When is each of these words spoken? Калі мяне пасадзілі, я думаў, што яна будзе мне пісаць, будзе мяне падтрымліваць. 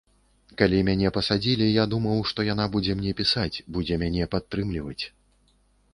Калі 0.61 0.79
мяне 0.87 1.11
пасадзілі, 1.17 1.67
я 1.67 1.85
думаў, 1.93 2.23
што 2.31 2.47
яна 2.49 2.65
будзе 2.77 2.97
мне 3.03 3.11
пісаць, 3.23 3.61
будзе 3.77 3.95
мяне 4.05 4.23
падтрымліваць. 4.37 5.01